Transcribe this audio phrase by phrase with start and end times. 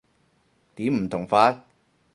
[0.73, 1.63] 點唔同法？